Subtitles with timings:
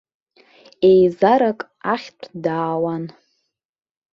[0.89, 1.59] Еизарак
[1.93, 3.03] ахьтә даауан.